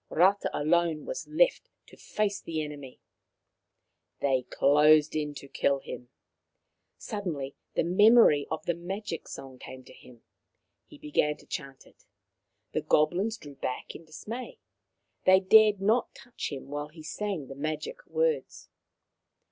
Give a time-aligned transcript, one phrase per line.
[0.09, 2.99] Rata alone was left to face the enemy.
[4.19, 6.09] They closed in to kill him.
[6.97, 10.23] Suddenly the memory of the magic song came to him.
[10.87, 12.03] He began to chant it.
[12.71, 14.57] The goblins drew back in dismay.
[15.25, 18.69] They dared not touch him while he sang the magic words.